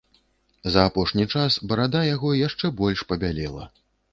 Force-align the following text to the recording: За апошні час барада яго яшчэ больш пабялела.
За 0.75 0.85
апошні 0.91 1.27
час 1.35 1.57
барада 1.73 2.01
яго 2.15 2.33
яшчэ 2.47 2.73
больш 2.81 2.99
пабялела. 3.13 3.71